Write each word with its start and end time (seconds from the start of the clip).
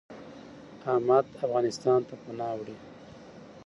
احمد 0.91 1.25
افغانستان 1.45 1.99
ته 2.07 2.13
پناه 2.23 2.53
وړي. 2.57 2.77